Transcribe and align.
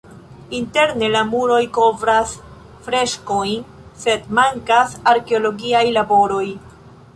Interne 0.59 1.09
la 1.15 1.19
muroj 1.33 1.59
kovras 1.77 2.31
freskojn, 2.87 3.67
sed 4.07 4.27
mankas 4.41 4.99
arkeologiaj 5.15 5.85
laboroj. 6.01 6.45